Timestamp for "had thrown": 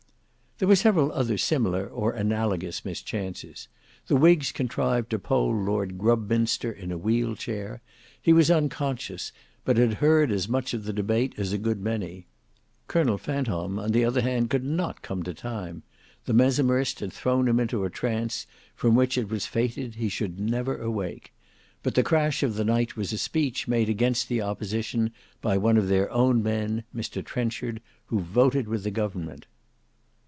16.99-17.47